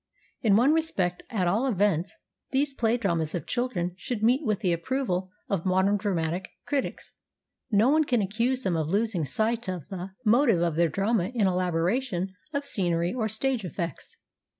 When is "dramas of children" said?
2.97-3.93